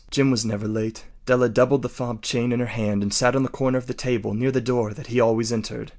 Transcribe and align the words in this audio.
Jim 0.09 0.31
was 0.31 0.43
never 0.43 0.67
late. 0.67 1.03
Della 1.27 1.47
doubled 1.47 1.83
the 1.83 1.87
fob 1.87 2.23
chain 2.23 2.51
in 2.51 2.59
her 2.59 2.65
hand 2.65 3.03
and 3.03 3.13
sat 3.13 3.35
on 3.35 3.43
the 3.43 3.49
corner 3.49 3.77
of 3.77 3.85
the 3.85 3.93
table 3.93 4.33
near 4.33 4.49
the 4.51 4.59
door 4.59 4.95
that 4.95 5.05
he 5.13 5.19
always 5.19 5.53
entered. 5.53 5.89